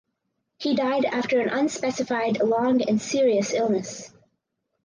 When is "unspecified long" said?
1.49-2.81